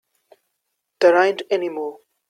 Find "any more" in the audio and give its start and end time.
1.51-1.99